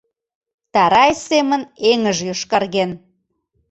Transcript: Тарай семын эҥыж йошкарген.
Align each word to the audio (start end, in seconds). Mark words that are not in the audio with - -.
Тарай 0.73 1.11
семын 1.27 1.61
эҥыж 1.91 2.17
йошкарген. 2.27 2.91